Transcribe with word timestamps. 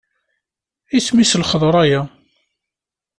Isem-is 0.97 1.31
i 1.35 1.37
lxeḍra-ya? 1.41 2.01